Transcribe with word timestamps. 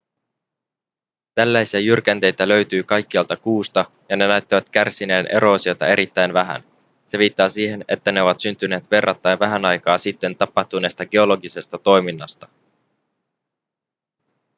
tällaisia 1.35 1.79
jyrkänteitä 1.79 2.47
löytyi 2.47 2.83
kaikkialta 2.83 3.35
kuusta 3.37 3.85
ja 4.09 4.17
ne 4.17 4.27
näyttävät 4.27 4.69
kärsineen 4.69 5.27
eroosiosta 5.31 5.87
erittäin 5.87 6.33
vähän 6.33 6.63
se 7.05 7.17
viittaa 7.17 7.49
siihen 7.49 7.85
että 7.87 8.11
ne 8.11 8.21
ovat 8.21 8.39
syntyneet 8.39 8.91
verrattain 8.91 9.39
vähän 9.39 9.65
aikaa 9.65 9.97
sitten 9.97 10.35
tapahtuneesta 10.37 11.05
geologisesta 11.05 11.77
toiminnasta 11.77 12.47